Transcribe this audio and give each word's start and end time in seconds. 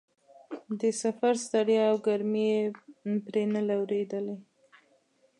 د 0.79 0.81
سفر 1.01 1.33
ستړیا 1.45 1.83
او 1.91 1.95
ګرمۍ 2.07 2.43
یې 2.53 2.59
پرې 3.25 3.43
نه 3.53 3.61
لورېدلې. 3.67 4.35